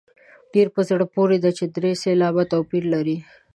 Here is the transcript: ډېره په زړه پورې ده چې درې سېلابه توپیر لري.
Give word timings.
ډېره 0.53 0.69
په 0.75 0.81
زړه 0.89 1.05
پورې 1.15 1.37
ده 1.43 1.49
چې 1.57 1.65
درې 1.75 1.91
سېلابه 2.03 2.43
توپیر 2.51 2.83
لري. 2.93 3.17